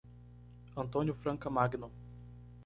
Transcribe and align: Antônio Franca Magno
Antônio 0.75 1.13
Franca 1.13 1.47
Magno 1.47 1.91